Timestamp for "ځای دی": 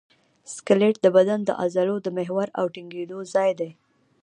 3.33-3.71